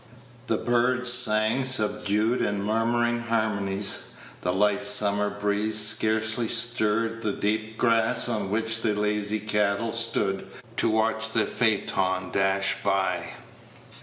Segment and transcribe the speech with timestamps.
[0.47, 7.77] The birds sang subdued and murmuring harmonies; the light summer breeze scarcely stirred the deep
[7.77, 13.33] grass on which the lazy cattle stood to watch the phaeton dash by.